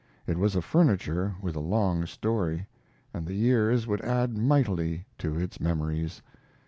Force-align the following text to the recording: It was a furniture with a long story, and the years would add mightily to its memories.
It 0.25 0.39
was 0.39 0.55
a 0.55 0.63
furniture 0.63 1.35
with 1.43 1.55
a 1.55 1.59
long 1.59 2.07
story, 2.07 2.65
and 3.13 3.27
the 3.27 3.35
years 3.35 3.85
would 3.85 4.01
add 4.01 4.35
mightily 4.35 5.05
to 5.19 5.37
its 5.39 5.59
memories. 5.59 6.23